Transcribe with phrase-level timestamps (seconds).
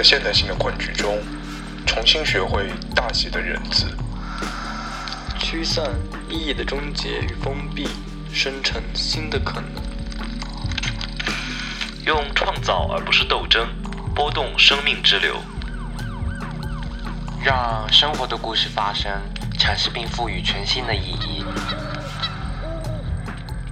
[0.00, 1.18] 在现代性的困局中，
[1.86, 3.86] 重新学会大写的人字，
[5.38, 5.90] 驱散
[6.26, 7.86] 意义的终结与封闭，
[8.32, 9.70] 生成新的可能。
[12.06, 13.68] 用创造而不是斗争，
[14.14, 15.36] 拨动生命之流。
[17.44, 19.12] 让生活的故事发生，
[19.58, 21.44] 阐释并赋予全新的意义。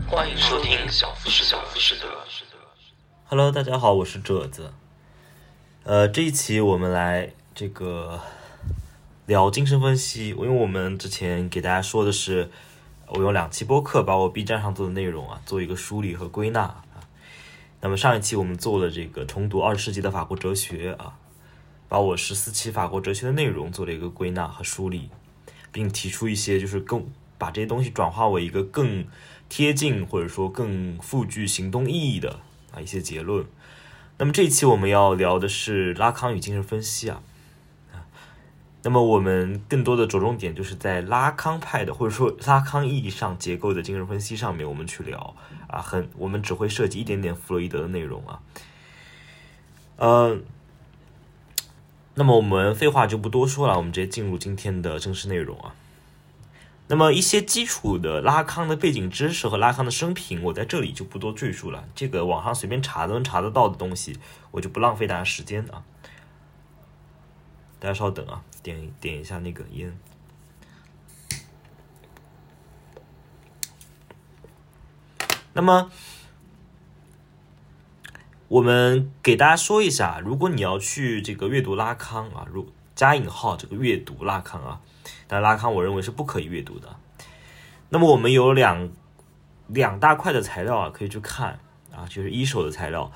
[0.06, 2.06] 欢迎收听小富士小富士德。
[3.24, 4.74] Hello，大家好，我是褶子。
[5.88, 8.20] 呃，这一期我们来这个
[9.24, 12.50] 聊精神分析，因为我们之前给大家说的是，
[13.06, 16.84] 我用两期播客把我 B 站上做的内容啊做一个梳理和归纳啊。
[17.80, 21.16] 那么上一期我们做了这个重读二十世纪的法国哲学啊，
[21.88, 25.08] 把我十四期法国哲学的内容做了一个归纳和梳理，
[25.72, 27.06] 并提出一些就是更
[27.38, 29.06] 把这些东西转化为一个更
[29.48, 32.40] 贴近或者说更富具行动意义的
[32.72, 33.46] 啊一些结论。
[34.18, 37.22] 那么这一期我们要聊的是拉康与精神分析啊，
[38.82, 45.36] 那么我们更多的着重点就是在拉康派的或者说拉康意义上结构的精神分析上面，我们去聊
[45.68, 48.40] 啊，很我们只会涉及一点点弗洛伊德的内容啊，
[49.96, 50.38] 呃，
[52.14, 55.74] 那么我们废话就不多说了，我们直接进入今天的正式内容啊。
[56.90, 61.86] 那么一些基础的拉康的背景知识和拉康的生平，我在这里就不多赘述了。
[61.94, 64.18] 这个网上随便查都能查得到的东西，
[64.50, 65.84] 我就不浪费大家时间啊。
[67.78, 69.98] 大家稍等啊，点点一下那个烟。
[75.52, 75.90] 那么，
[78.48, 84.80] 我们给大家说一下，如果你要去这个阅读拉康啊，如加引号这个阅读拉康啊。
[85.28, 86.96] 但拉康我认为是不可以阅读的。
[87.90, 88.90] 那么我们有两
[89.68, 91.60] 两大块的材料啊，可以去看
[91.94, 93.12] 啊，就是一手的材料。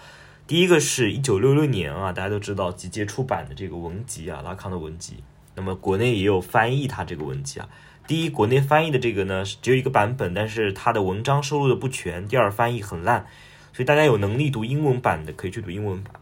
[0.46, 5.24] 第一个是一九六六年啊，大家都知道集结出版的这个文集啊，拉康的文集。
[5.55, 7.68] 那么国内也有翻译他这个文集啊。
[8.06, 12.27] 第一，国内翻译的这个呢只有一个版本，但是它的文章收录的不全。
[12.27, 13.27] 第二，翻译很烂，
[13.72, 16.14] 所以大家有能力读英文版的可以去读英文版。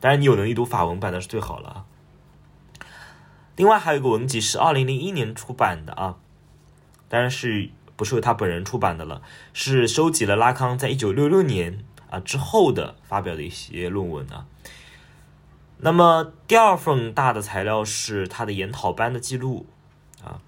[0.00, 1.84] 当然，你有能力读法文版那是最好了。
[3.56, 6.16] 另外还有一个文集是二零零一年出版的啊，
[7.08, 9.22] 当然是不是由他本人出版的了，
[9.52, 14.46] 是收集了拉康在一九六六年啊之后的发表的一些论文啊。
[15.78, 19.66] 那么第二份大的材料是他的研讨班的记录
[20.24, 20.40] 啊，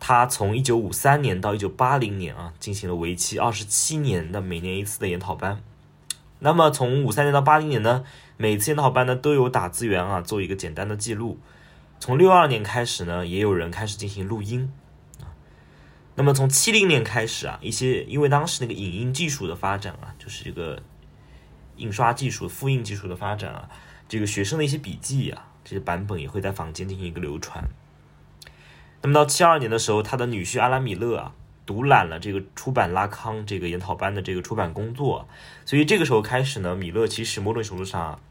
[0.00, 5.60] 他从一九五三年到一九八零年啊进行了为期二十七年的每年一次的研讨班。
[6.40, 8.04] 那么从五三年到八零年呢，
[8.36, 11.38] 每次研讨班呢都有打字员啊做一个简单的记录。
[12.00, 14.72] 从六二年开始呢，也有人开始进行录音
[15.20, 15.34] 啊。
[16.14, 20.80] 那么从七零年开始啊，一些因为当时那个影音技术的发展啊，就是这个
[21.76, 23.68] 印刷技术、复印技术的发展啊，
[24.08, 27.68] 这个学生的一些笔记啊，这些版本也会在坊间进行一个流传。
[29.02, 31.32] 那么到七二年的时候，他的女婿阿拉米勒啊，
[31.66, 35.28] 独揽了这个出版拉康这个研讨班的这个出版工作，
[35.64, 38.18] 所以这个时候开始呢，米勒其实某种程度上。
[38.18, 38.27] 开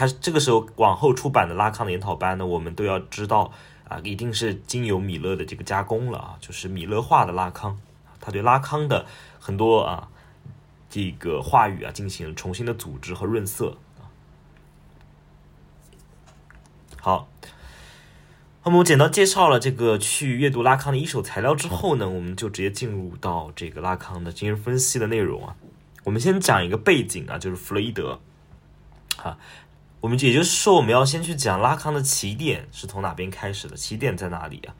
[0.00, 3.52] 他这个时候往后出版的拉康的研讨班呢，我们都要知道
[3.86, 7.78] 啊，一定是经由米勒的这个加工了啊，就是米勒化的拉康，
[8.18, 9.04] 他对拉康的
[9.38, 10.08] 很多啊
[10.88, 13.76] 这个话语啊进行了重新的组织和润色。
[16.98, 17.28] 好，
[18.64, 25.56] 那么我简单介绍了这个去阅读拉康的一手材料之后呢，我们就直接进入到这个拉康的精神分析的内容啊。
[26.04, 28.18] 我们先讲一个背景啊，就是弗洛伊德
[29.18, 29.36] 啊。
[30.00, 33.76] 我们也就是说，我们要先去讲拉康的起点是从哪边开始的？
[33.76, 34.74] 起点在哪里啊？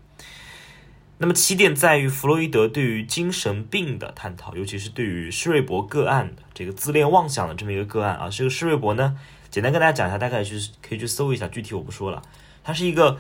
[1.18, 8.30] 那么起点在于弗洛伊德对于精神病的探讨，尤其是对于施瑞伯个案的这个自恋妄想的这么一个个案啊。
[8.30, 9.14] 这个施瑞伯呢，
[9.50, 12.22] 简单跟大家讲一下，大概就是可以去搜一下，具体我不说了。
[12.64, 13.18] 他是一个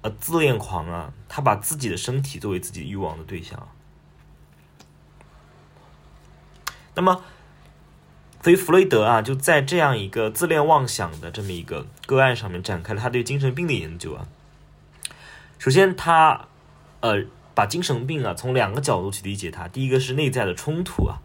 [0.00, 3.68] 呃自恋狂啊，他把自己的身体作为自己欲望的对象。
[6.94, 7.22] 那么。
[8.46, 14.28] 所以弗洛伊德啊，就在这样一个自恋妄想的这么一个个案上面展开了他对精神病的研究啊。
[15.58, 16.46] 首先，他
[17.00, 17.24] 呃
[17.56, 19.66] 把精神病啊从两个角度去理解它。
[19.66, 21.18] 第一个是内在的冲突啊，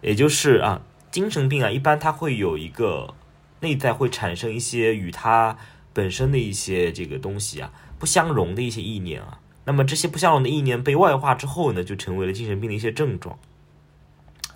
[0.00, 0.82] 也就是啊
[1.12, 3.14] 精神病啊一般它会有一个
[3.60, 5.56] 内在会产生一些与它
[5.92, 7.70] 本身的一些这个东西啊
[8.00, 9.38] 不相容的一些意念啊。
[9.64, 13.38] 那么这些不相容的意念被外化之后呢，就成为了精神病的一些症状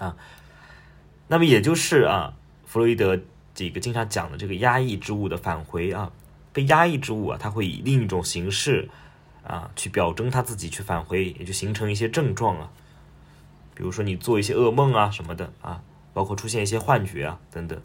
[0.00, 0.16] 啊。
[1.30, 2.34] 那么也就是啊，
[2.66, 3.16] 弗洛伊德
[3.54, 6.10] 这个经常讲的这个压抑之物的返回啊，
[6.52, 8.88] 被压抑之物啊，它会以另一种形式
[9.44, 12.72] 啊去表征他自己，去返回，也就形成一些症状啊，
[13.76, 15.80] 比如说你做一些噩梦啊什么的啊，
[16.12, 17.80] 包括出现一些幻觉啊等等。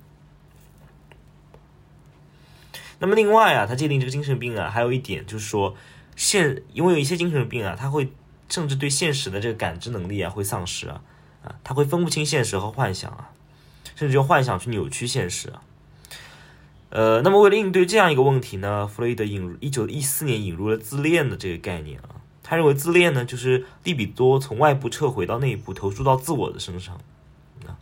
[2.97, 5.75] 那么另外啊，他界定这个精神病啊，还有一点就是说，
[6.15, 8.11] 现因为有一些精神病啊，他会
[8.49, 11.03] 甚至对现实的这个感知能力啊会丧失啊
[11.43, 13.29] 啊，他会分不清现实和幻想啊，
[13.95, 15.51] 甚至用幻想去扭曲现实。
[16.89, 22.21] 呃，那么为了应对这样一个问题呢，弗洛伊德引入一九一四年引入了自恋的这个概念啊。
[22.41, 26.95] 他认为自恋呢，就是利比多从外部撤回到内部，投注到自我的身上
[27.65, 27.75] 啊。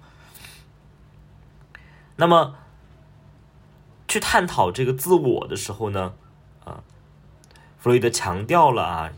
[2.16, 2.56] 那么
[4.07, 6.13] 去探讨这个自我的时候呢，
[6.63, 6.81] 啊，
[7.77, 9.12] 弗洛伊德强调了啊，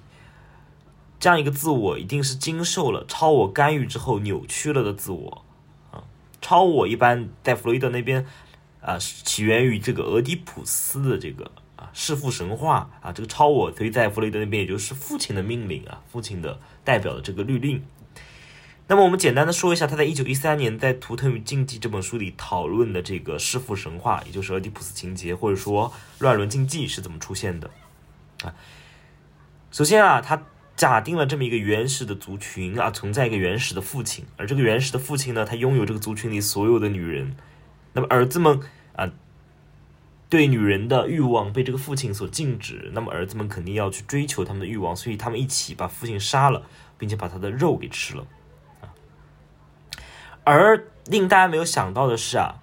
[1.19, 5.44] 这样一个自我一定是经受了超我干预之后扭曲了的自我。
[6.45, 8.25] 超我一般在弗洛伊德那边。
[8.81, 17.83] 啊，起源于这个俄狄浦斯的这个啊弑父神话啊，这个超我，所以在弗洛伊德那边也就是父亲的命令啊，父亲的代表的这个律令。
[18.86, 27.71] 那么我们简单的说一下，他在一九一三年在《图腾与竞技》这本书里讨论的这个弑父神话，也就是俄狄浦斯情节，或者说乱伦禁忌是怎么出现的
[28.44, 28.53] 啊？
[29.71, 30.44] 首先啊，他
[30.75, 37.36] 假定了这么一个原始的族群啊，存在一个原始的父亲，而这个原始的父亲呢，他拥有这个族群里所有的女人。
[37.94, 38.60] 那么儿子们
[38.95, 39.10] 啊，
[40.30, 46.63] 对女人的欲望被这个父亲所禁止，那么儿子们肯定要去追求他们的欲望，所以他们一起把父亲杀了，
[46.98, 48.27] 并且把他的肉给吃了。
[50.44, 52.56] 而令大家没有想到的是啊，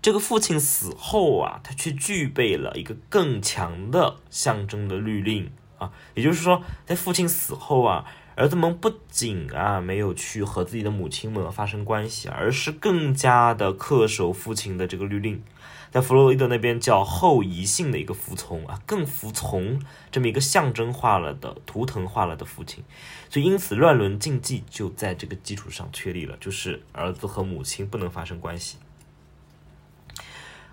[0.00, 8.04] 这个父亲死后啊，他却具备了一个更强的象征的律令啊，也就是说，在父亲死后啊。
[8.34, 15.42] 儿子们不仅啊没有去和自己的母亲们发生关系，而是更加的恪守父亲的这个律令，
[15.90, 22.82] 在弗洛伊德那边叫后遗性的一个服从啊，更服从这么一个象征化了的图腾化了的父亲，
[23.28, 28.78] 所以因此乱伦禁忌就在这个基础上确立了，就是儿子和母亲不能发生关系。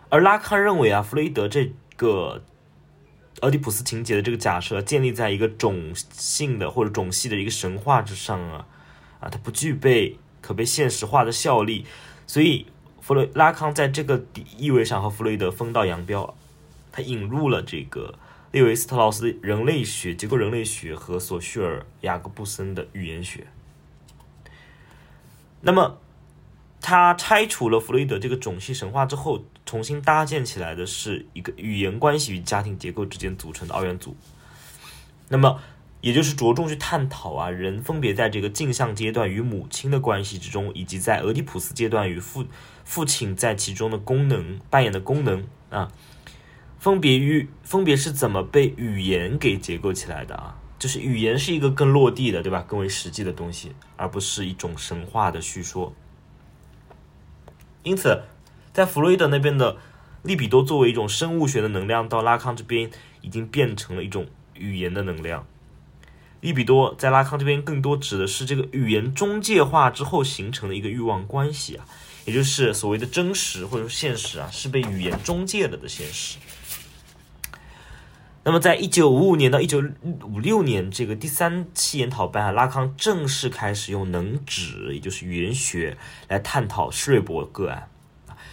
[0.08, 2.42] 而拉康认为啊，弗洛伊德这个。
[3.42, 8.66] 俄狄浦斯情节的这个假设建立在一个种性的或者种系的一个神话之上啊，
[9.20, 11.86] 啊，它不具备可被现实化的效力，
[12.28, 12.66] 所以
[13.02, 14.24] 弗洛拉康在这个
[14.58, 16.36] 意味上和弗洛伊德分道扬镳，
[16.92, 18.16] 他引入了这个
[18.52, 23.48] 列维斯特劳斯的人类学、结构人类学和索绪尔雅各布森的语言学，
[25.62, 25.98] 那么。
[26.82, 34.16] 他拆除了弗洛伊德这个种系神话之后，重新搭建起来的是一个语言关系与家庭结构之间组成的二元组。
[35.28, 35.60] 那么，
[36.02, 42.44] 也就是着重去探讨啊，人分别在这个镜像阶段与母亲的关系之中，以及在俄狄浦斯阶段与父
[42.84, 45.92] 父亲在其中的功能扮演的功能啊，
[46.80, 50.58] 分别与分别是怎么被语言给结构起来的啊？
[50.80, 52.66] 就是语言是一个更落地的，对吧？
[52.68, 55.94] 更为实际的东西，而不是一种神话的叙说。
[57.84, 58.24] 因此，
[58.80, 59.76] 在弗洛伊德那边的
[60.24, 62.90] 利比多作为一种生物学的能量，到拉康这边
[63.20, 65.46] 已经变成了一种语言的能量。
[66.40, 71.84] 利比多在拉康这边更多指的是这个语言中介化之后形成的一个欲望关系啊，
[72.24, 76.38] 也就是所谓的真实或者说现实啊，是被语言中介了的现实。
[78.46, 79.84] 那么，在一九五五年到一九
[80.24, 85.98] 五六年这个第三期研讨班啊，拉康正式开始用能指，也就是语言学
[86.30, 87.90] 来探讨施瑞博个案，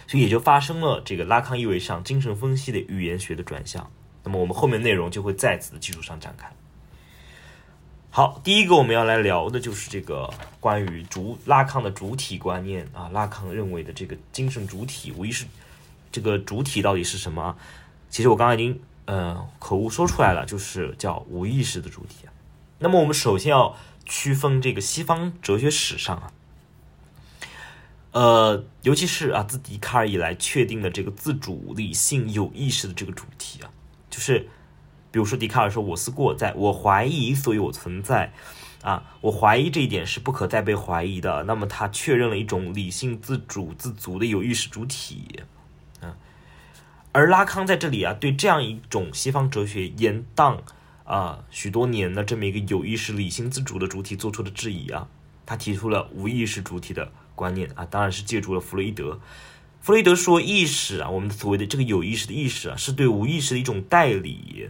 [0.07, 3.91] 所以也就发生了这个拉康意味上精神分析的语言学的转向。
[4.23, 6.51] 那么，我们后面内容就会在此的基础上展开。
[8.09, 15.45] 好，第一个我们要来聊的就是这个关于主拉康的主体观念啊，拉康认为的这个精神主体，无疑是
[16.11, 17.55] 这个主体到底是什么？
[18.09, 18.81] 其实我刚刚已经。
[19.09, 22.27] 呃，口误说出来了，就是叫无意识的主体。
[22.77, 23.73] 那么我们首先要
[24.05, 26.29] 区分这个西方哲学史上啊，
[28.17, 33.69] 呃，尤其是啊自笛卡尔以来确定的这个自主、理性、有意识的这个主题啊，
[34.09, 34.39] 就是
[35.11, 38.33] 比如说笛卡尔说我思过，在我怀疑，所以我存在
[38.81, 41.43] 啊，我怀疑这一点是不可再被怀疑的。
[41.43, 45.43] 那么他确认了一种理性、自主、自足的有意识主体。
[47.11, 50.61] 而拉康在这里啊，对这样一种西方哲学延宕
[51.03, 55.07] 啊许多年的这么一个有意识、理性、自主的主体做出的质疑啊，
[55.45, 59.21] 他提出了无意识主体的观念啊，当然是借助了弗洛伊德。
[59.79, 64.69] 弗洛伊德说，意识啊，我们所谓的这个有意识的意识啊，是对无意识的一种代理。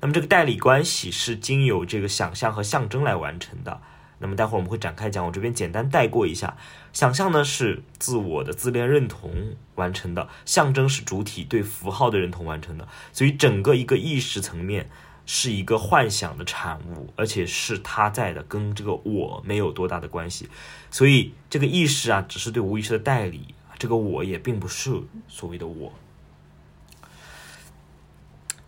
[0.00, 3.80] 那么这个代理关系是经由这个想象和象征来完成的。
[4.18, 6.56] 那么待会儿我们会展开讲，我这边简单带过一下。
[6.92, 12.88] 想象呢是自我的自恋认同完成的，象征是主体对符号的认同完成的。
[13.12, 14.88] 所以整个一个意识层面
[15.26, 20.48] 是一个幻想的产物，而且是他在的，跟这个我没有多大的关系。
[20.90, 25.92] 所以这个意识啊，只是对无意识的代理，这个我也并不是所谓的我。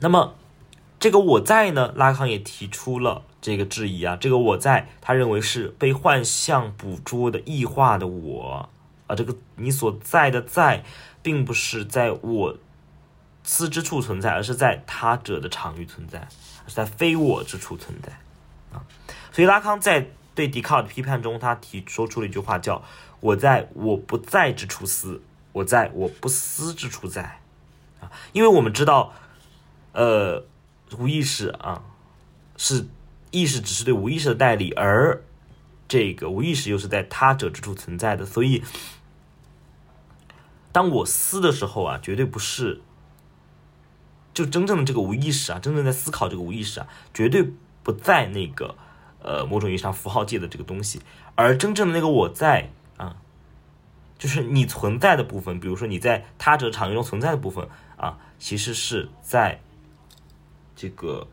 [0.01, 0.35] 那么
[1.01, 4.17] 这个我在呢，拉康也提出了这个质疑啊。
[4.17, 8.69] 这个我在，他认为是被幻象捕捉的异化的我
[9.07, 9.15] 啊。
[9.15, 10.85] 这个你所在的在，
[11.23, 12.59] 并不是在我
[13.43, 16.29] 思之处存在，而是在他者的场域存在，
[16.69, 18.13] 是在非我之处存在
[18.73, 18.85] 啊。
[19.33, 20.07] 所以拉康在
[20.37, 22.85] 对笛卡尔的批判中，他提说出了一句话，叫
[23.19, 25.21] “我在我不在之处思，
[25.53, 27.41] 我在我不思之处在”
[28.01, 28.13] 啊。
[28.33, 29.13] 因为我们知道。
[29.93, 30.45] 呃，
[30.97, 31.83] 无意识啊，
[32.57, 32.87] 是
[33.33, 35.25] 意识只是对无意识的代理，而
[35.89, 38.25] 这个无意识又是在他者之处存在的。
[38.25, 38.63] 所以，
[40.71, 42.81] 当我思的时候啊，绝对不是
[44.39, 47.51] 就真正的这个无意识啊，真正在思考这个无意识啊，绝对
[47.83, 48.77] 不在那个
[49.21, 51.03] 呃某种意义上符号界的这个东西，
[51.35, 53.17] 而真正的那个我在啊，
[54.17, 59.61] 就是你存在的部分，比如说你在他者场域中存在的部分啊，其实是在。
[60.81, 61.27] 这个，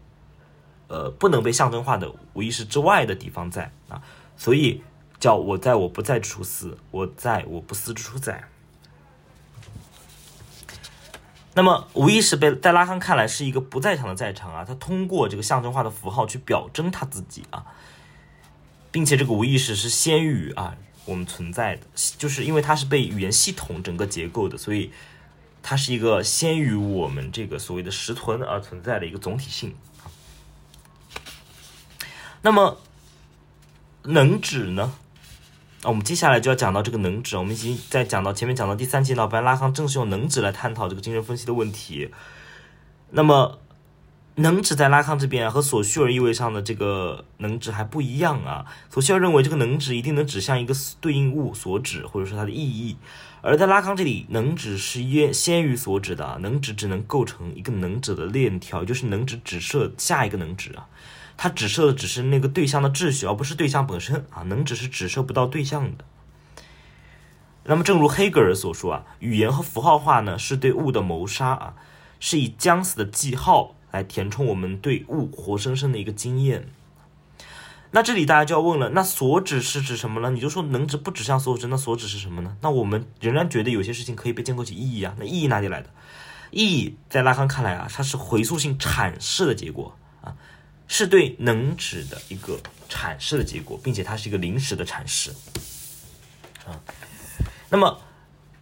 [0.88, 4.02] 呃，不能被象征化的无意识之外的地方在啊，
[4.36, 4.82] 所以
[5.20, 8.44] 叫我在我不在之处思，我在我不思之处在。
[11.56, 17.66] 那么无意识被在拉康看来是一个不在场的在场啊，他通过这个象征化的符号去表征他自己啊，
[18.92, 21.82] 并且这个无意识是先于啊我们存在的，
[22.18, 24.92] 就是因为它是被语言系统整个结构的，所以。
[25.68, 29.74] 它是一个先于我们这个所谓的实存而存在的一个总体性。
[32.44, 32.78] 那么
[34.04, 34.94] 能指呢？
[35.86, 37.38] 啊，我们接下来就要讲到这个能指。
[37.38, 42.10] 我们已经在讲到前面讲到第三节呢，本来拉康正是用能指来探讨这个精神分析的问题。
[43.12, 43.60] 那么
[44.38, 48.66] 能指在拉康这边和索绪尔意味上的这个能指还不一样啊。
[48.90, 52.98] 索绪尔认为这个能指一定能指向一个对应物所指，或者说它的意义。
[53.42, 60.88] 而在拉康这里，能指是先先于所指的，能指只能构成一个能指的链条，就是能指指涉下一个能指啊，
[61.38, 66.06] 它指涉的只是那个对象的秩序，而不是对象本身啊，能指是指涉不到对象的。
[67.66, 71.74] 那么，正如黑格尔所说啊，语言和符号化呢，是对物的谋杀啊，
[72.20, 76.68] 是以将死的记号来填充我们对物活生生的一个经验。
[77.92, 80.30] 那这里大家就要问了，那所指是指什么呢？
[80.30, 82.56] 你就说能指不指向所指，那所指是什么呢？
[82.62, 85.16] 那我们仍然觉得有些事情可以被建构起意义啊。
[85.18, 85.90] 那意义哪里来的？
[86.52, 89.98] 意义在拉康看来啊，它是回溯性阐释的结果，
[90.88, 95.32] 是对能指的一个阐释的结果，并且它是一个临时的阐释
[96.66, 96.80] 啊。
[97.70, 98.00] 那么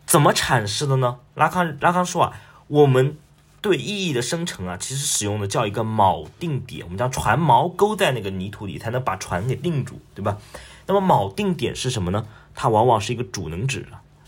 [0.06, 1.20] 怎么阐释的呢？
[1.36, 3.18] 拉康拉康说啊，我们。
[3.64, 10.38] 对意义的生成啊，其实使用的叫一个锚定点，我们将船锚勾在那个泥土里，才能把船给定住，对吧？
[10.86, 12.28] 那么锚定点是什么呢？
[12.54, 13.88] 它往往是一个主能指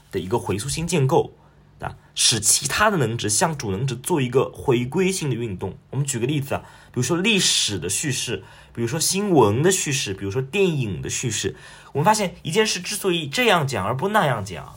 [0.09, 1.33] 的一个回溯性建构，
[2.15, 5.77] 使其他的能指向主能指做一个回归性的运动。
[5.91, 8.43] 我们举个例子啊，比如说历史的叙事，
[8.73, 11.55] 比如说新闻的叙事，比如说电影的叙事，
[11.91, 14.73] 我们发现一件事之所以这样讲而不那样讲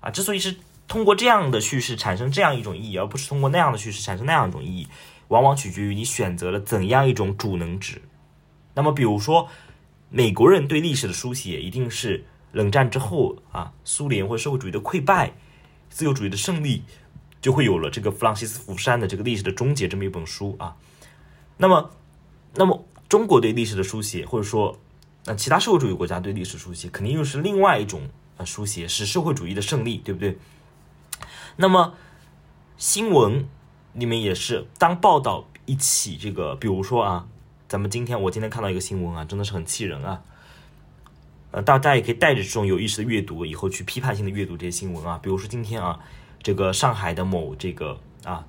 [0.00, 0.54] 啊，之所以是。
[0.88, 4.86] 通过这样的叙事产生这样一种意义，而不是通过那样的叙事产生那样一种意义，
[5.28, 8.02] 往往取决于你选择了怎样一种主能指。
[8.74, 9.48] 那么，比如说，
[10.10, 15.32] 美国人对历史的书写一定是冷战之后啊，苏联或社会主义的溃败，
[15.92, 16.82] 自由主义的胜利，
[17.40, 20.76] 就会有了这个弗朗西斯福山的这个历史的终结这么一本书啊。
[21.58, 21.90] 那么，
[22.54, 24.78] 那么中国对历史的书写，或者说
[25.26, 28.08] 那其他社会主义国家对历史书写，肯定又是另外一种
[28.38, 30.38] 啊书写，是社会主义的胜利，对不对？
[31.56, 31.94] 那么，
[32.78, 33.46] 新闻
[33.92, 37.28] 里面也是，当报道一起这个，比如说啊，
[37.68, 40.22] 咱们今天我今天看到一个新闻啊，真的是很气人啊。
[41.52, 45.20] 呃，大家也可以带着这种有意识的阅读，以后去批判性的阅读这些新闻啊。
[45.22, 46.00] 比如说今天啊，
[46.42, 48.44] 这个上海的某这个啊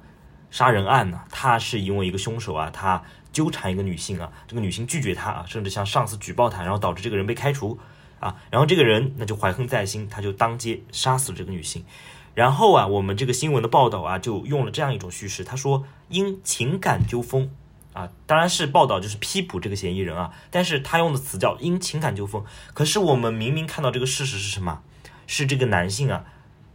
[0.50, 7.78] 杀人案呢，他是因为一个凶手啊，他纠缠一个女性啊，这个女性拒绝他啊，甚至向上司举报他，然后导致这个人被开除
[8.20, 11.84] 啊，然后这个人那就怀恨在心，他就当街杀死了这个女性。
[12.36, 15.44] 然后啊，我们这个新闻的报道啊，就用了这样一种叙事。
[15.44, 17.52] 他说，因情感纠纷
[17.94, 22.44] 啊，当然是报道就是批捕这个嫌疑人啊，但是他用的词叫因情感纠纷。
[22.74, 24.82] 可是我们明明看到这个事实是什么？
[25.28, 26.26] 是这个男性啊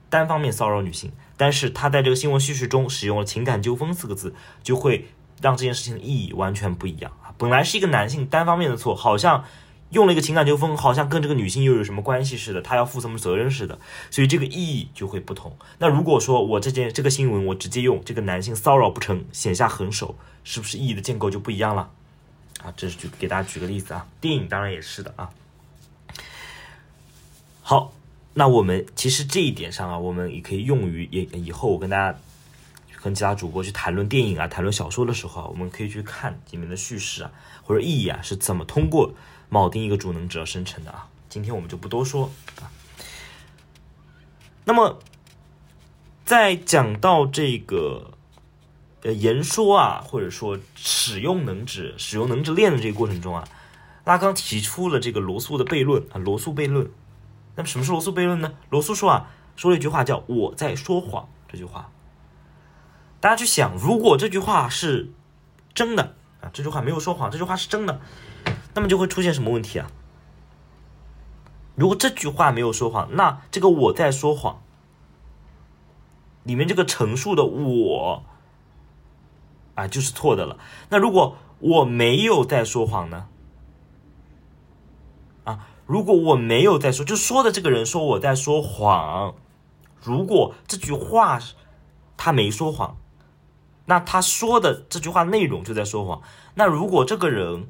[0.08, 5.08] 单方面骚扰女性，但是他在这个新闻叙事中使用了情感纠纷四个字，就会
[5.42, 7.34] 让这件事情的意义完全不一样啊。
[7.37, 9.44] 本来是一个男性单方面的错，好像。
[9.90, 13.78] 用了一个情感纠纷，好像跟这个女性又有什么关系似的，他要负什么责任似的，
[14.11, 15.57] 所以这个意义就会不同。
[15.78, 20.14] 那如果说我这件这个新闻，我直接用这个男性骚扰不成，显下狠手，
[20.45, 21.90] 是不是意义的建构就不一样了？
[22.62, 25.30] 啊，这是举给大家举个例子啊，电影当然也是的啊。
[27.62, 27.92] 好，
[28.35, 32.18] 那我们其实这一点上啊，我们也可以用于也以后我跟大家
[33.02, 37.30] 跟其他主播去谈论电影啊、谈论小说的时候啊，我们可以去看里面的叙事啊
[37.62, 39.12] 或者意义啊是怎么通过
[39.50, 41.08] 铆钉一个主能指而生成的啊。
[41.28, 42.70] 今天我们就不多说啊。
[44.64, 44.98] 那么，
[46.24, 48.12] 在讲到这个
[49.02, 53.48] 呃言说啊，或者说使用能指、使用能指链的这个过程中啊，
[54.04, 56.90] 拉康提出了这个罗素的悖论啊，罗素悖论。
[57.56, 58.52] 那么什么是罗素悖论呢？
[58.70, 61.90] 罗素说啊，说了一句话叫“我在说谎”这句话。
[63.20, 65.10] 大家去想，如果这句话是
[65.74, 68.00] 真的啊，这句话没有说谎，这句话是真的，
[68.78, 69.90] 那么就会出现什么问题啊？
[71.75, 74.62] 如果这句话没有说谎，那这个“我在说谎”
[76.44, 78.23] 里面这个陈述的“我”
[79.75, 80.58] 啊就是错的了。
[80.90, 83.26] 那如果我没有在说谎呢？
[85.42, 85.66] 啊？
[85.85, 89.35] 如果我没有在说，就说的这个人说我在说谎。
[90.00, 91.40] 如果这句话
[92.16, 92.97] 他没说谎，
[93.87, 96.23] 那他说的这句话内容就在说谎。
[96.54, 97.68] 那如果这个人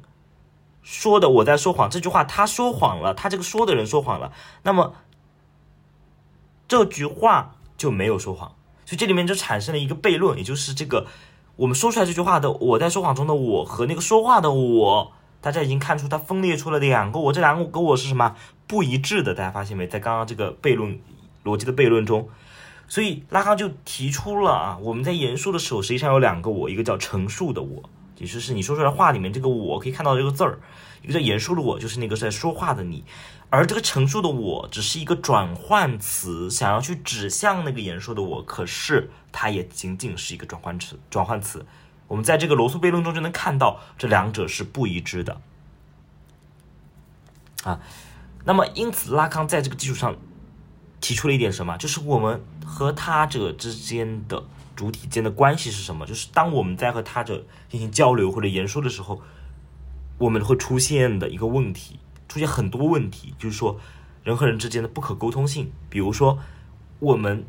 [0.81, 4.31] 说的我在说谎这句话他说谎了，他这个说的人说谎了，
[4.63, 4.93] 那么
[6.67, 8.55] 这句话就没有说谎。
[8.85, 11.07] 所以这里面就产生了一个悖论，也就是这个
[11.57, 15.11] 我们说出来这句话的我在说谎中的我和那个说话的我。
[15.41, 18.35] 大家已经看出它分裂出了两个我，这两个跟我是什么
[18.67, 19.33] 不一致的？
[19.33, 19.87] 大家发现没？
[19.87, 20.99] 在刚刚这个悖论
[21.45, 22.27] 逻辑的悖论中，
[22.89, 27.83] 所以拉康就提出了啊，我们在言说的时候，实际上有两个我，一个叫陈述的我，
[28.19, 30.57] 其实是你说出来话里面这个我可以看到这个字儿；
[31.01, 33.05] 一个叫言说的我，就是那个在说话的你。
[33.49, 41.65] 而这个陈述的我只是一个转换词，想要去指向那个言说的我，可是它也仅仅是一个转换词，转换词。
[42.09, 45.39] 我们在这个罗素悖论中就能看到这两者是不一致的，
[47.63, 47.79] 啊，
[48.43, 50.17] 那么因此拉康在这个基础上
[50.99, 51.77] 提出了一点什么？
[51.77, 54.43] 就是我们和他者之间的
[54.79, 56.05] 主体间的关系是什么？
[56.05, 59.21] 就是当我们在和他者进行交流或者言说的时候，
[60.17, 63.77] 我们会出现的一个问题，出现很多问题，就是说
[64.23, 66.39] 人和人之间的不可沟通性，比如说
[66.99, 67.45] 我们。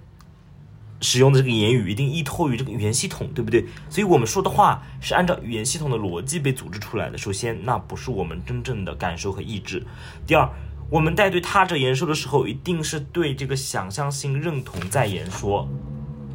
[1.03, 3.65] 使用的这个言语一定依托于这个语言系统，对不对？
[3.89, 7.17] 所以我们说的话是按照语言系统的逻辑被组织出来的。
[7.17, 9.83] 首先，那不是我们真正的感受和意志。
[10.27, 10.47] 第二，
[10.91, 15.67] 我们在对他者言说的时候，一定是对这个想象性认同在言说，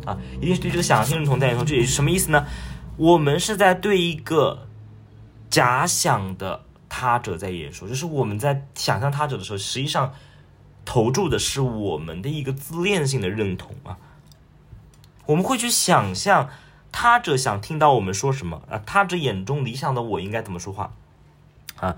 [0.06, 1.66] 啊，一定是对这个想象性认同在言说。
[1.66, 2.46] 这也是什么意思呢？
[2.98, 4.68] 我们是在对一个
[5.50, 10.14] 假想的他者在演说，就是我们在想象他者的时候，实际上
[10.86, 13.98] 投注的是我们的一个自恋性的认同啊。
[15.26, 16.50] 我们会去想象
[16.92, 18.82] 他者想听到我们说什么啊？
[18.86, 20.94] 他者眼中理想的我应该怎么说话
[21.78, 21.96] 啊？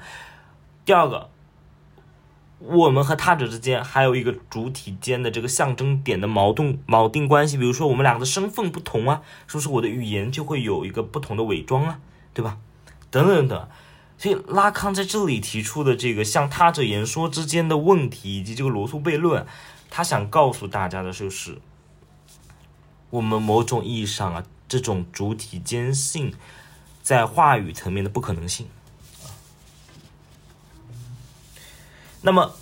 [0.86, 1.30] 第二个，
[2.60, 12.00] 我们和他者之间还有一个主体间的这个象征点的矛盾锚定关系，比如说我们两个的身份不同啊，是不是我的语言就会有一个不同的伪装啊？
[12.34, 12.58] 对吧？
[13.10, 13.68] 等等等，
[14.18, 19.46] 所以拉康在这里提出的这个向他者言说之间的问题，以及这个罗素悖论，
[19.90, 21.60] 他想告诉大家的就是。
[23.10, 26.34] 我们某种意义上啊，这种主体间性
[27.02, 28.68] 在话语层面的不可能性
[32.28, 32.54] 那么，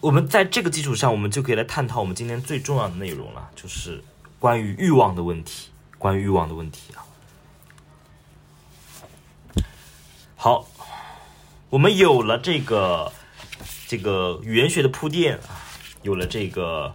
[0.00, 4.04] 我们在这个基础上，我们就可以来探讨我们今天最重要的内容了，就是
[4.38, 5.70] 关于欲望的问题。
[5.96, 7.00] 关于欲望的问题啊。
[10.36, 10.68] 好，
[11.70, 13.10] 我们有了这个
[13.86, 15.56] 这个语言学的铺垫啊，
[16.02, 16.94] 有了这个。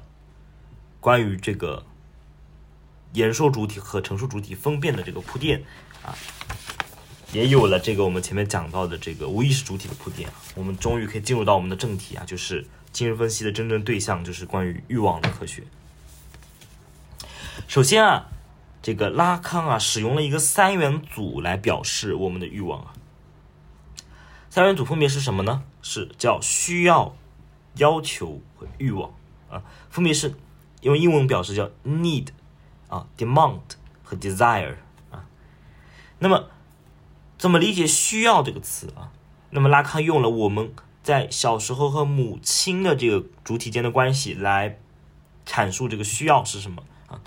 [1.00, 1.84] 关于这个
[3.14, 5.64] 言说主体和陈述主体分辨的这个铺垫
[6.06, 6.16] 啊，
[7.34, 15.64] 也有了这个我们前面讲到的这个无意识主体的铺垫啊，我们终于可以进入到我们的正题啊，就是精神分析的真正对象就是关于欲望的科学。
[17.68, 18.28] 首先啊，
[18.82, 22.94] 这个拉康啊使用了一个三元组来表示我们的欲望啊，
[24.50, 25.64] 三元组分别是什么呢？
[25.82, 27.16] 是叫需要、
[27.76, 29.12] 要求和欲望
[29.50, 30.34] 啊，分别是。
[30.82, 32.28] 用英文表示叫 need
[32.90, 33.62] 啊，demand
[34.04, 34.76] 和 desire
[35.12, 35.24] 啊。
[36.20, 36.50] 那么
[37.44, 39.12] 怎么理解需要这个词啊？
[39.50, 44.80] 那么拉康用了我们在小时候和母亲的这个主体间的关系来
[45.46, 47.20] 阐述这个需要是什么啊？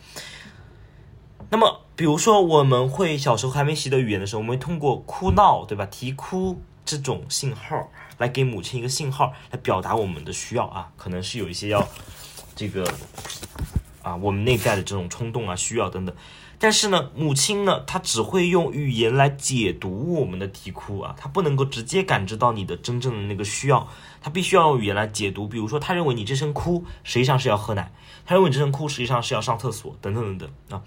[1.51, 5.85] 那么比如说我们会小时候还没习得语言的时候，我们会通过哭闹对吧？
[5.85, 11.87] 啼哭这种信号来给母亲一个信号来表达我们的需要啊，可能是有一些要。
[12.55, 12.91] 这个
[14.01, 16.17] 啊，我们内在的这种冲动啊、需要等等。
[16.59, 23.87] 但是呢，母亲呢，她只会用语言来解读我们的啼哭啊，她不能够直接感知到你的真正的那个需要，
[24.23, 25.47] 她必须要用语言来解读。
[25.47, 27.93] 比如说，她认为你这声哭实际上是要喝奶，
[28.25, 30.83] 她认为你这声哭实际上是要上厕所，等等等等啊。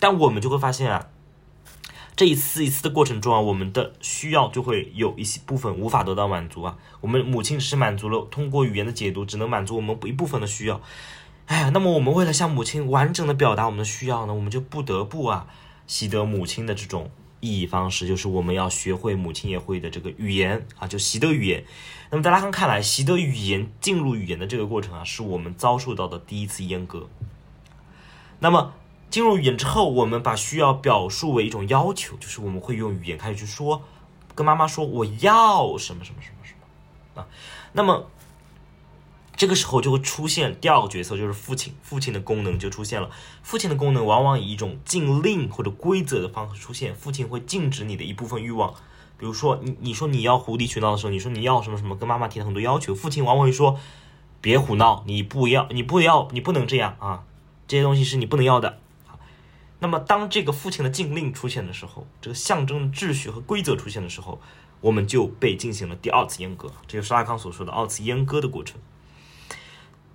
[0.00, 1.06] 但我们就会发现啊，
[2.16, 6.76] 这一次一次的过程中啊，我们的需要就会有一些部分无法得到满足啊。
[7.00, 10.80] 我们母亲只是满足了通过语言的解读，只能满足我们一部分的需要。
[11.46, 15.46] 哎呀，那么我们为了向母亲完整的表达我们的需要呢，我们就不得不啊
[15.86, 21.62] 习得母亲的这种意义方式，就是我们要学会母亲也会的这个语言啊，就习得语言。
[22.10, 27.08] 那么在拉康看来，习得语言、进入语言的这个过程啊，是我们遭受到的第一次阉割。
[28.38, 28.72] 那么
[29.10, 33.82] 进入语言之后，我们把需要表述为一种要求，就是我们会用语言开始去说，
[34.34, 36.54] 跟妈妈说我要什么什么什么什
[37.14, 37.28] 么啊。
[37.72, 38.08] 那么
[39.36, 41.74] 这个时候就会出现第二个角色，就是父亲。
[41.82, 43.10] 父亲的功能就出现了。
[43.42, 46.94] 父亲的功能往往以一种禁令或者规则的方式出现。
[46.94, 48.72] 父亲会禁止你的一部分欲望，
[49.18, 53.78] 比如说你你说你要无理取闹的时候，你说你要什么什么，跟妈妈提了很多要求，父亲往往会说
[54.40, 57.24] 别胡闹，你不要，你不要，你不能这样啊，
[57.66, 58.78] 这些东西是你不能要的。
[59.80, 64.40] 那么当这个父亲的禁令出现的时候，这个象征秩序和规则出现的时候，
[64.80, 68.80] 我们就被进行了第二次阉割，这就是阿康所说的二次阉割的过程。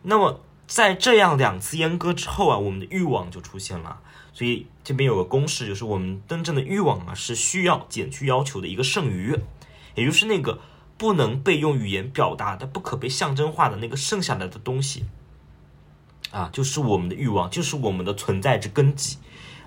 [0.02, 4.02] 那么，在这样两次阉割之后啊，我们的欲望就出现了。
[4.32, 9.38] 所以这边有个公式，就是我们真正的欲望啊，是需要减去要求的一个剩余，
[9.96, 10.60] 也就是那个
[10.98, 15.04] 不能被用语言表达的、不可被象征化的那个剩下来的东西
[16.32, 19.18] 啊，就是我们的欲望，就是我们的存在之根基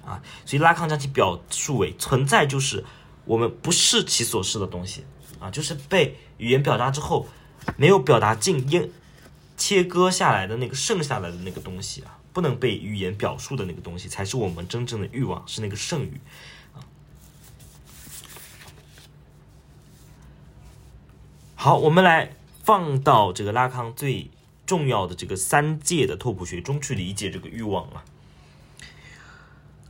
[0.07, 0.23] 啊。
[0.47, 2.83] 所以拉康将其表述为存在就是
[3.27, 5.05] 我们不是其所是的东西
[5.39, 7.27] 啊，就是被语言表达之后
[7.77, 8.89] 没有表达尽阉。
[9.63, 16.21] 切割下来的那个剩下来的那个东西啊，不能被语言表述的那个东西，才是我们真正的欲望，是那个剩余。
[21.55, 24.33] 好，我们来放到这个拉康最
[24.67, 28.05] 重要的这个三界的拓扑学中去理解这个欲望啊。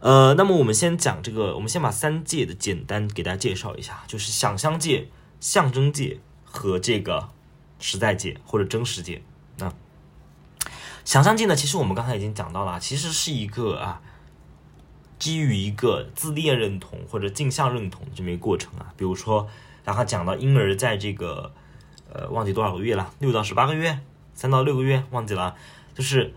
[0.01, 5.09] 呃，那么我们先讲这个，我们先把三界的简单给大家介绍一下，就是想象界、
[5.41, 7.31] 象征界和这个
[7.81, 9.23] 实在界或者真实界。
[11.05, 11.57] 想象镜呢？
[11.57, 14.01] 其实我们刚才已经讲到了，其实是一个啊，
[15.19, 18.93] 基于一个自恋认同或者镜像认同这么一个过程啊。
[18.97, 19.49] 比如说，
[19.85, 21.53] 然后讲到婴儿在这个
[22.13, 23.99] 呃忘记多少个月了，六到十八个月，
[24.35, 25.57] 三到六个月忘记了，
[25.95, 26.35] 就是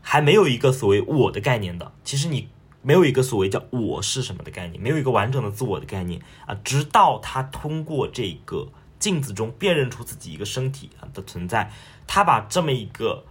[0.00, 1.92] 还没有一个所谓我的概念的。
[2.02, 2.48] 其实你
[2.82, 6.56] 没有一个所谓叫我是什么的概念，没有一个完整的自我的概念啊。
[6.64, 11.70] 直到他通过这个镜子中辨认出自己一个身体啊的存在。
[12.06, 13.24] 他把这么一个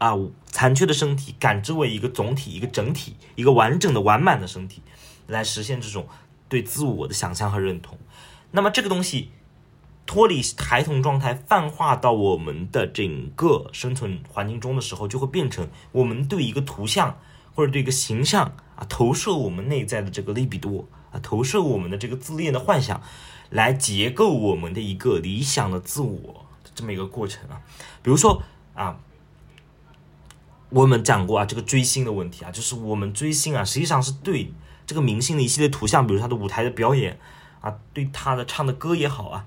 [0.00, 4.82] 啊残缺的身体感知为一个总体、一个整体、一个完整的、完满的身体，
[5.26, 6.08] 来实现这种
[6.48, 7.98] 对自我的想象和认同。
[8.50, 9.30] 那么这个东西
[10.06, 17.18] 脱离孩童状态，泛化到我们的整个生存环境中的时候，就会变成我们对一个图像
[17.54, 23.00] 或者对一个形象啊投射我们内在的这个利比多啊，投射我们的这个自恋的幻想，
[23.50, 26.46] 来结构我们的一个理想的自我。
[26.74, 27.60] 这么一个过程啊，
[28.02, 28.42] 比如说
[28.74, 28.98] 啊，
[30.70, 34.52] 我们讲过啊，这个追星的问题啊，就是我们追星啊，实际上是对
[34.86, 37.18] 这个明星的一系列图像，比如他的舞台的表演
[37.60, 39.46] 啊，对他的唱的歌也好啊，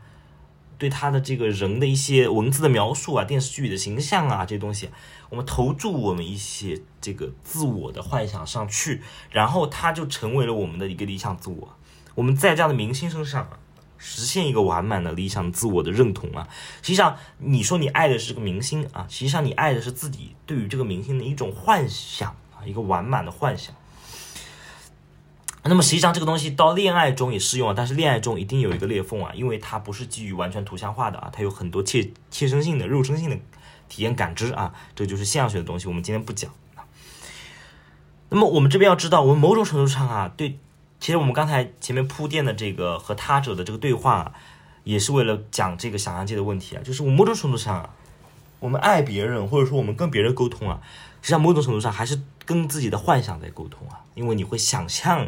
[0.78, 4.90] 对他的这个人的一些文字的描述啊，电视剧的形象啊，这些东西，
[5.30, 11.76] 我们投注我们一些这个自我的幻想上去，然后他就成为了我们的一个理想自我。
[12.16, 13.48] 我们在这样的明星身上。
[14.06, 16.46] 实现一个完满的理想自我的认同啊！
[16.82, 23.74] 实际上，你说你爱的是这个明星啊，实际上你爱的是自己对于这个明星的一种幻想啊，一个完满的幻想。
[25.64, 33.38] 那么实际上这个东西到恋爱中也适用啊，但是恋爱中一定有一个裂缝啊，因为它不是基于完全图像化的啊，它有很多切切身性的肉身性的
[33.88, 36.52] 体验感知啊，这就是现象学的东西，我们今天不讲。
[38.28, 40.60] 那么我们这边要知道，我们某种程度上啊，对。
[41.04, 44.34] 其实我们刚才前面铺垫的这个和他者的这个对话，
[44.86, 46.82] 也是为了讲这个想象界的问题啊。
[46.82, 47.94] 就是我某种程度上，
[48.62, 50.80] 我们爱别人，或者说我们跟别人沟通啊，
[51.22, 54.00] 实际上某种程度上还是跟自己的幻想在沟通啊。
[54.16, 55.28] 因为你会想象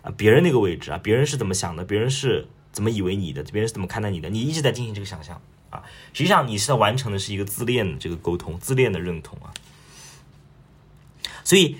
[0.00, 5.82] 啊别人那个位置啊，别人是怎么想的，别人是怎么以为你的，别人是怎么看待你的，你一直在进行这个想象啊。
[6.14, 9.52] 实际上你是在完成的是一个自恋的这个沟通，自恋的认同啊。
[11.44, 11.76] 所以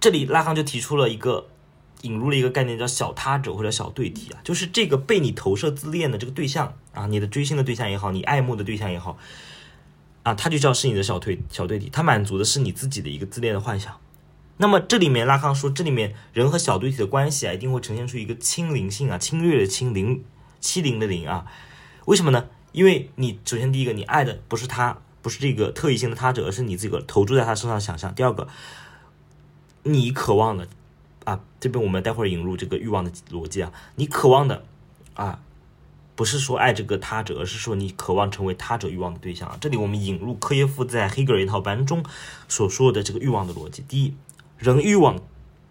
[0.00, 1.46] 这里拉康就提出了一个。
[2.02, 9.16] 引入了一个概念叫小他者或者小对体啊，就是这个被你投射自恋的这个对象啊，你的追星的对象也好，你爱慕的对象也好，
[10.22, 13.96] 啊，他就叫是你的小对小对体，他满足的是你自己的一个自恋的幻想。
[14.58, 20.22] 那么这里面拉康说，这里面人和小对体的关系啊，一定会呈现出一个亲邻性啊，侵略的侵，凌
[20.60, 21.46] 欺凌的凌啊。
[22.04, 22.46] 为什么呢？
[22.72, 28.14] 因为你首先第一个，你爱的不是他，不是这个特异性的他者，而是你这个投注在他身上的想象。
[28.14, 28.46] 第二个，
[29.82, 30.68] 你渴望的
[31.24, 34.64] 啊，这边我们待会儿引入这个欲望的逻辑啊，你渴望的
[35.14, 35.40] 啊。
[36.14, 39.56] 不是说爱这个他者，而是说你渴望成为他者欲望的对象啊。
[39.58, 42.04] 这里我们引入科耶夫在黑格尔一套班中
[42.48, 44.14] 所说的这个欲望的逻辑：第一，
[44.58, 45.18] 人欲望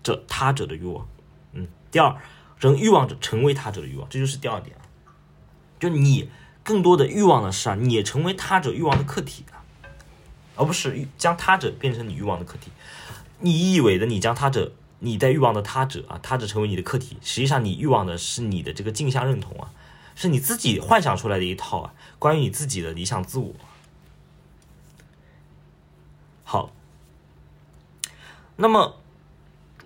[0.01, 1.05] 着他者的欲望；
[1.53, 2.17] 嗯，第二，
[2.59, 4.09] 人欲望着成为他者的欲望。
[4.09, 4.81] 这就是第二点啊，
[5.79, 6.27] 就你
[6.63, 9.61] 更多的欲望的是啊，你成为他者欲望的客体啊，
[10.55, 12.71] 而不是将他者变成你欲望的客体。
[13.39, 19.71] 你以为的你将他者，你在欲望的他者啊，他者成为你的客体，实际上你欲望的是你的这个镜像认同啊。
[20.13, 23.53] 是你自己幻想出来的一套啊，关于你自己的理想自我。
[26.43, 26.69] 好，
[28.57, 28.97] 那么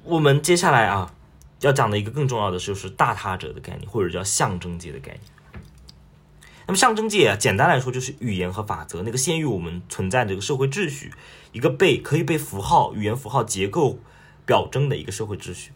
[0.03, 1.13] 我们接下来啊
[1.61, 5.21] 要讲的一个更重要的就是大他者的概念，或者叫象征界的概念。
[6.65, 11.13] 那么象征界啊，简单来说就是语言和法则，那个限于我们存在的这个社会秩序，
[11.51, 13.99] 一个被可以被符号、语言符号结构
[14.45, 15.71] 表征的一个社会秩序。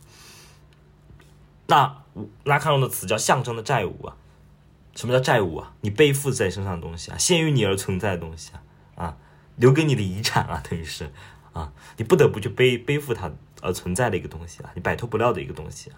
[1.68, 2.04] 那
[2.44, 4.16] 拉康用的词叫象征的债务啊。
[4.96, 5.74] 什么叫债务啊？
[5.82, 8.62] 你背负在身上的东西啊，限于你而存在的东西啊，
[8.96, 9.18] 啊，
[9.56, 11.10] 留给你的遗产啊，等于是
[11.54, 15.96] 啊，你不得不去背背负它而存在的一个东西啊，你摆脱不了的一个东西啊。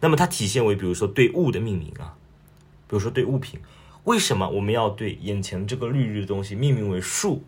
[0.00, 2.16] 那么它体现为，比如说对物的命名啊，
[2.86, 3.60] 比如说对物品，
[4.04, 7.44] 为什么我们要对眼前这个绿绿的东西命名为树，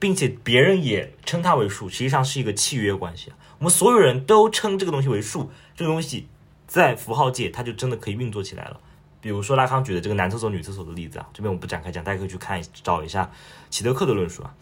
[0.00, 3.36] 并且别人也称它为数，实际上是一个契约关系啊。
[3.58, 6.26] 我们所有人都称这个东西为数，这个东西
[6.66, 8.80] 在符号界它就真的可以运作起来了。
[9.20, 13.30] 比如说拉康举的这个男厕所、女厕所的例子啊，这边我不展开讲，大家可以去看找一下
[13.68, 14.54] 齐德克的论述啊，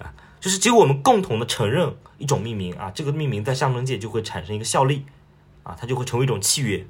[0.00, 5.04] 啊，就是只有我们共同的承认一种命名啊，这个命名在象征界就会产生一个效力
[5.62, 6.86] 啊，它就会成为一种契约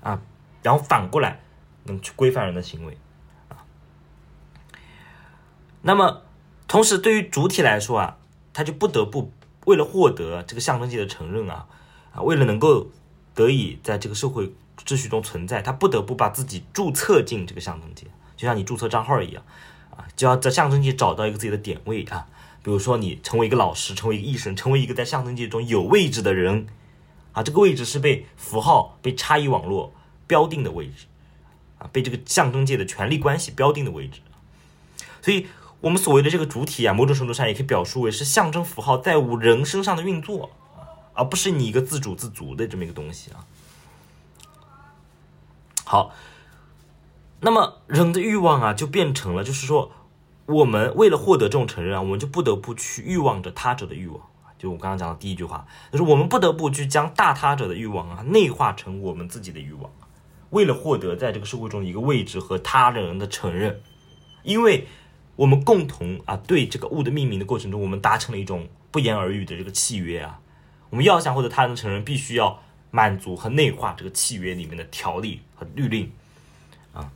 [0.00, 0.22] 啊，
[0.62, 1.40] 然后反过来
[1.82, 2.96] 能去规范人的行为
[3.48, 3.66] 啊。
[5.82, 6.22] 那么
[6.68, 8.16] 同时对于主体来说啊，
[8.52, 9.32] 他就不得不
[9.66, 11.66] 为了获得这个象征界的承认啊
[12.12, 12.88] 啊，为了能够
[13.34, 14.52] 得以在这个社会。
[14.84, 19.42] 秩序中存在，他不得不把自己注册进这个象征界，就像你注册账号一样，
[19.90, 22.26] 啊，就要在象征界找到一个自己的点位啊。
[22.62, 26.66] 比如说，你成为一个老师，成为一个医生，成为一个在象征界中有位置的人，
[27.32, 29.94] 啊，这个位置是被符号、被差异网络
[30.26, 31.06] 标定的位置，
[31.78, 34.20] 啊，被这个象征界的权力关系标定的位置。
[35.22, 35.46] 所以，
[35.80, 40.50] 我们所谓的这个主体啊，某种程度上也可以表述为是象征符号在我人身上的运作，
[41.12, 43.44] 而不是你一个自主自足的这么一个东西啊。
[45.84, 46.12] 好，
[47.40, 49.92] 那么人的欲望啊，就变成了，就是说，
[50.46, 54.20] 我们为了获得这种承认啊，我们就不得不去欲望着他者的欲望
[54.58, 59.92] 就我刚刚讲的第一句话，就是我们不得不去将大他者的欲望啊内化成我们自己的欲望，
[60.48, 63.82] 为了获得在这个社会中一个位置和他人的承认，
[64.42, 64.88] 因为
[65.36, 70.40] 我们共同啊对这个物的命名的过程中，我们达成了一种不言而喻的这个契约啊，
[70.90, 72.62] 我们要想获得他人的承认，必须要。
[72.92, 76.10] 满足和内化这个契约里面的条例和律令，
[76.94, 77.10] 啊，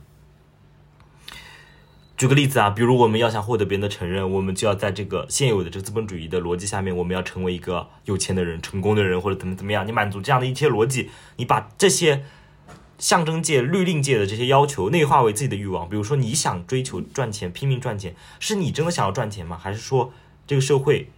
[2.15, 9.87] 举个例子啊，比如我们要想获得别人的承认，我们就要在这个现有的这个资本主义的逻辑下面，我们要成为一个有钱的人、成功的人或者怎么怎么样。
[9.87, 12.25] 你满足这样的一些逻辑，你把这些
[13.01, 15.89] 象征界、律令界的这些要求内化为自己的欲望。
[15.89, 19.57] 比如说，你想追求赚钱、拼命赚钱，是你真的想要赚钱吗？
[19.57, 20.13] 还是说
[20.45, 21.09] 这个社会？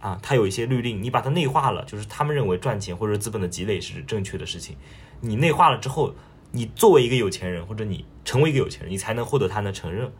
[0.00, 4.76] 啊，它有一些律令，你把它内化了，就是他们认为赚钱或者资本的积累是正确的事情。
[5.20, 6.14] 你内化了之后，
[6.52, 10.10] 你作为一个有钱人，或者你成为一个有钱人，你才能获得他的承认，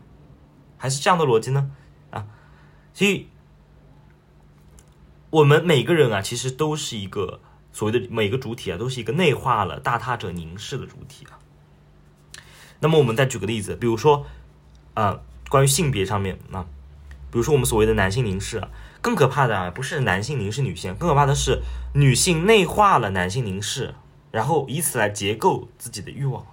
[0.77, 1.71] 还是这样的逻辑呢？
[2.11, 2.27] 啊，
[2.93, 3.27] 所以
[5.31, 7.39] 我们每个人啊，其实都是一个
[7.71, 11.39] 所谓的每个主体啊，都是一个内化了大他者凝视的主体啊。
[12.79, 14.25] 那么我们再举个例子，比如说
[14.93, 16.65] 啊，关于性别上面啊，
[17.31, 18.69] 比如说我们所谓的男性凝视啊。
[19.03, 21.63] 更可怕的啊，不是男性凝视女性，更可怕的是
[21.95, 23.95] 女性内化了男性凝视，
[24.29, 26.45] 然后以此来结构自己的欲望。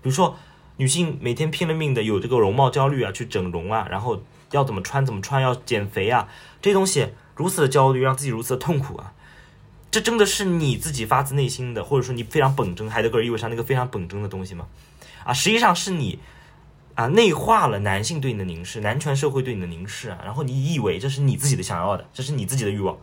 [0.00, 0.36] 比如说，
[0.76, 6.28] 女性每天拼了命的有这个容貌焦虑啊，去整容啊，然后要怎么穿怎么穿，要减肥啊，
[6.62, 9.12] 这东西如此的焦虑，让自己如此的痛苦啊，
[9.90, 14.66] 这真的是你自己发自内心的，或者说你非常本真，海德格尔意味上那个非常本真的东西吗？
[15.24, 16.18] 啊，实际上是你。
[16.96, 22.98] 啊，内化了男性对你的凝视，男权社会对你的凝视啊，然后你以为这是你自己的想要的，这是你自己的欲望，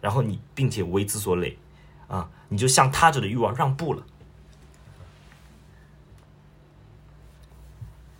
[0.00, 1.56] 然后你并且为此所累，
[2.08, 4.02] 啊，你就向他者的欲望让步了。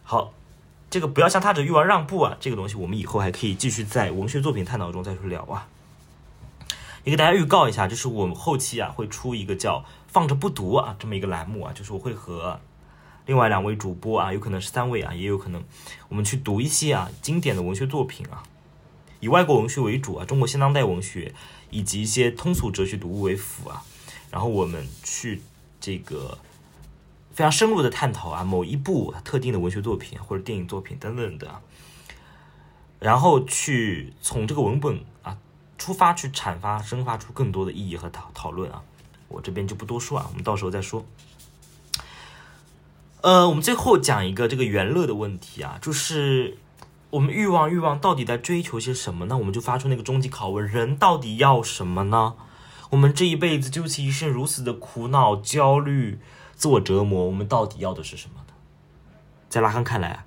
[0.04, 0.34] 好，
[0.88, 5.66] 这个不要向他者欲望让步啊，这个东西我们以后还可以继续在文学作品探讨中再去聊啊。
[7.04, 12.60] 也给大家预告一下，就是我们后期啊会出一个叫“放着不读”啊这么一个栏目啊，就是我会和
[13.26, 15.64] 另外两位主播啊，有可能是三位啊，也有可能
[16.08, 18.44] 我们去读一些啊经典的文学作品啊，
[19.18, 21.34] 以外国文学为主啊，中国现当代文学
[21.70, 23.82] 以及一些通俗哲学读物为辅啊，
[24.30, 25.42] 然后我们去
[25.80, 26.38] 这个
[27.32, 31.60] 非常深入的探讨啊某一部特定的文学作品或者电影作品等等的，
[33.00, 35.00] 然后去从这个文本。
[35.82, 38.80] 出发去阐发、生发出更多的意义和讨讨论啊，
[39.26, 41.04] 我这边就不多说啊，我们到时候再说。
[43.20, 46.56] 呃，我们最后讲一个这个元乐的问题啊，就是
[47.10, 49.36] 我们欲望欲望到底在追求些什么呢？
[49.36, 52.34] 我们就发出那个终极拷问：人到底要什么呢？
[52.90, 56.20] 我们这一辈子究其一生如此的苦恼、焦虑、
[56.54, 58.54] 自我折磨，我们到底要的是什么呢？
[59.48, 60.24] 在拉康看来啊，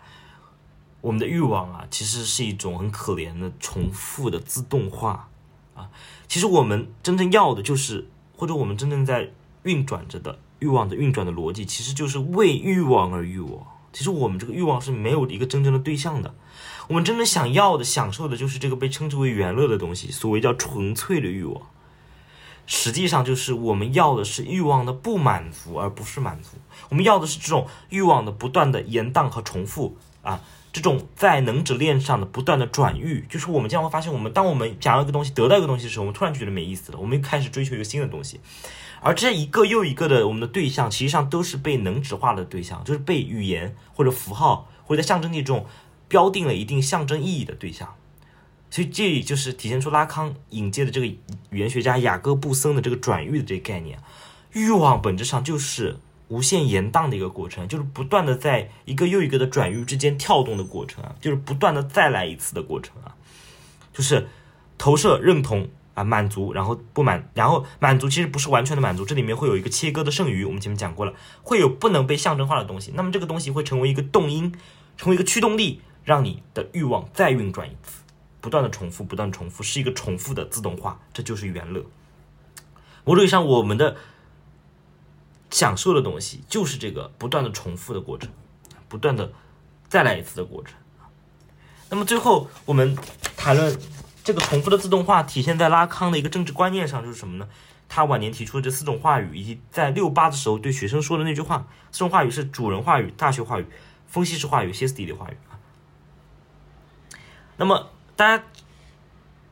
[0.99, 5.29] 我们的欲望啊，其实是一种很可怜的重复的自动化。
[5.75, 5.89] 啊，
[6.27, 9.29] 其实我们真正要的就是，或者我们真正在
[9.63, 13.67] 运转着的欲望的运转的逻辑，其实就是为欲望而欲望。
[13.93, 16.33] 其实我们这个欲望是没有一个真正的对象的，
[16.87, 21.61] 我们真正想要的、享受的，就是这个被称之为原乐的东西，所谓叫纯粹的欲望。
[22.67, 26.57] 实际上就是我们要的是欲望的不满足，而不是满足。
[26.89, 30.41] 我们要的是这种欲望的不断的延宕和重复啊。
[30.75, 38.41] 这种在能指链上的不断的转运，就是我们经常会发现，我们当我们想要一个东西，得到一个东西的时候，我们突然觉得没意思了，我们又开始追求一个新的东西，
[38.99, 45.65] 而这一个又一个的我们的对象，实际上都是被能指化的对象，就是被语言或者符号或者在象征意中
[46.09, 47.95] 标定了一定象征意义的对象，
[48.69, 53.97] 所以这就是体现出拉康引介的这个语言学家雅各布森的这个转运的这个概念，
[54.51, 55.99] 欲望本质上就是。
[56.27, 63.13] 无限延宕的一个过程，就是不断的在一个又一个的转运之间跳动的过程啊，就是不断的再来一次的过程啊，
[63.93, 64.27] 就是
[64.77, 70.43] 投射、认同啊、满足，然后不满，然后满足其实不是完全的满足，这里面会有一个切割的剩余。
[70.43, 74.51] 我们前面讲过了，会有不能被象征化的东西，那么这个东西会成为一个动因，
[74.97, 78.01] 成为一个驱动力，让你的欲望再运转一次，
[78.41, 81.85] 不断的重复，不断重复，是一个重复的自动化，这就是原乐。
[83.03, 83.95] 某种意义上，我们的。
[85.55, 88.29] 享受的东西就是这个不断的重复的过程，
[88.89, 89.31] 不断的
[89.87, 90.75] 再来一次的过程。
[91.89, 92.97] 那么最后我们
[93.37, 93.79] 谈论
[94.21, 97.47] 这个重复的自动化体现在拉康的一个政治观念上，就是什么呢？
[97.87, 103.65] 他晚年提出的这四种话语，以及在六八的时候对学生说的那句话，四种话语是主人话语、大学话语、
[104.07, 105.37] 分析式话语、歇斯底里话语。
[107.55, 108.43] 那么大家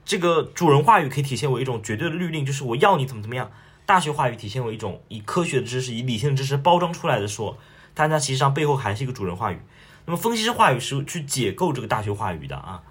[0.03, 3.49] 这个主人话语可以体现为一种绝对的律令，就是我要你怎么怎么样。
[3.85, 7.57] 大学话语体现为一种以科学的知识、以理性的知识包装出来的说，
[7.93, 9.59] 但它实际上背后还是一个主人话语。
[10.05, 12.81] 那么分析师话语是去解构这个大学话语的啊。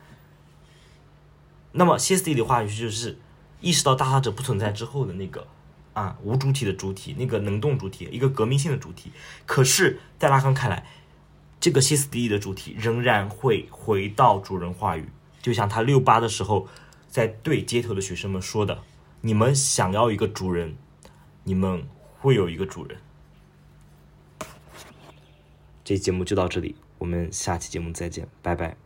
[1.73, 3.19] 那么歇斯底里话语就是
[3.61, 5.47] 意识到大他者不存在之后的那个
[5.95, 9.11] 啊无主体的主体，那个能动主体，一个革命性的主体。
[9.47, 10.85] 可是，在拉康看来，
[11.59, 15.09] 这个歇斯底里的主体仍然会回到主人话语，
[15.41, 16.69] 就像他六八的时候
[17.09, 18.83] 在对街头的学生们说的。
[19.25, 20.77] 你们想要一个主人，
[21.45, 21.87] 你们
[22.21, 22.99] 会有一个主人。
[25.85, 28.77] 这节目就到这里，我们下期节目再见，拜拜。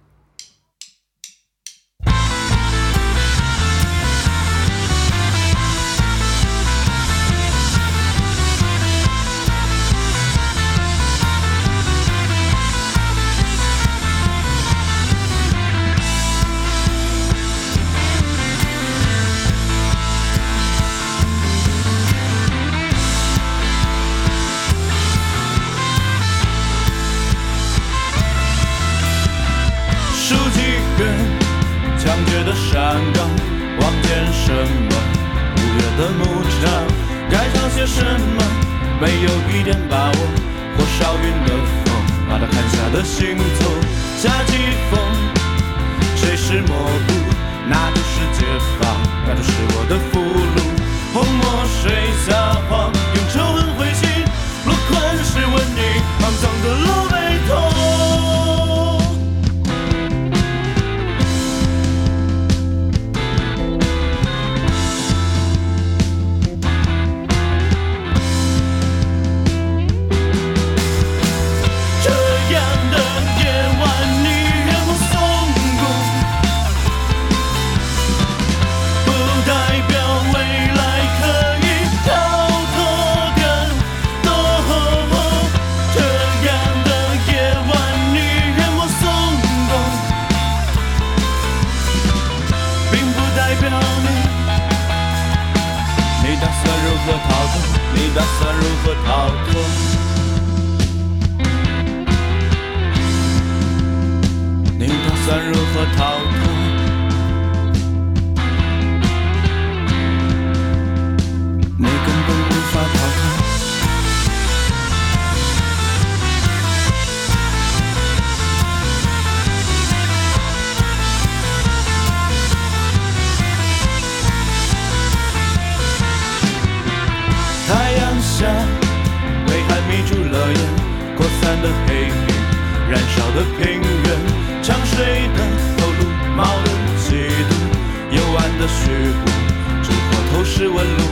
[140.57, 141.03] 是纹路，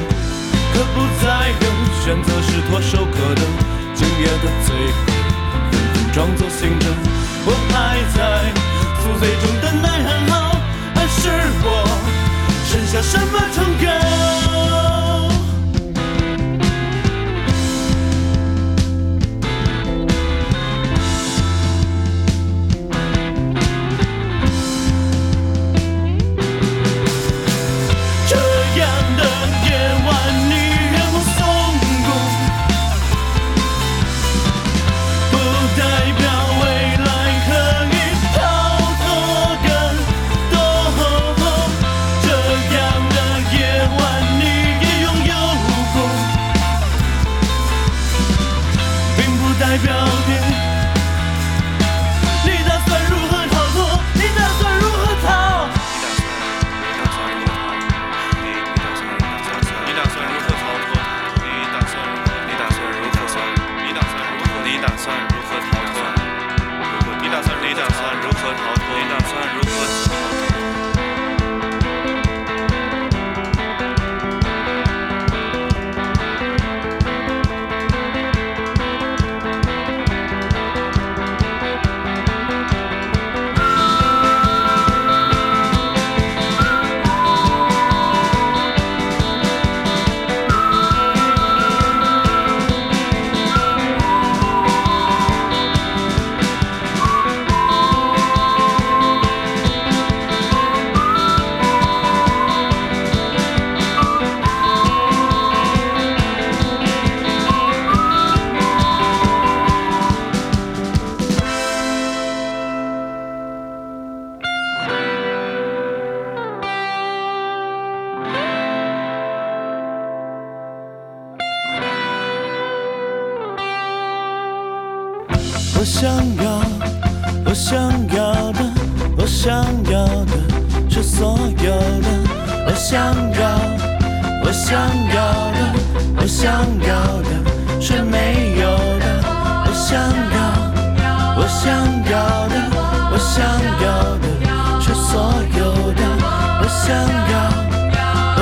[0.72, 1.66] 可不再有
[2.03, 3.42] 选择，是唾手可得。
[3.92, 5.05] 今夜的最后，
[5.53, 5.53] 纷
[5.92, 6.86] 狠装作醒着。
[7.45, 8.18] 我还在
[9.03, 10.57] 宿醉中等待，很好。
[10.95, 11.28] 还是
[11.62, 11.66] 我
[12.64, 14.84] 剩下什么痛感？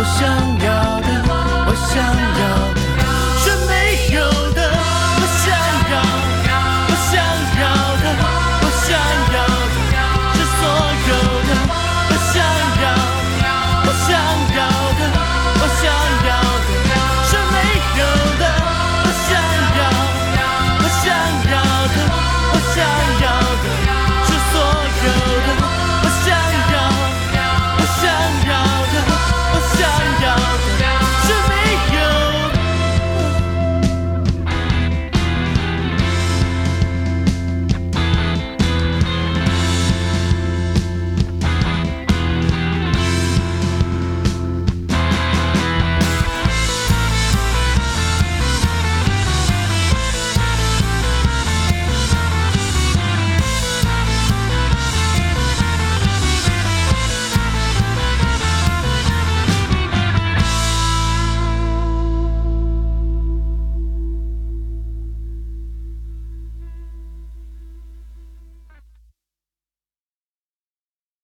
[0.02, 0.26] 我想
[0.58, 1.06] 要的
[1.64, 2.02] 我想
[2.40, 2.81] 要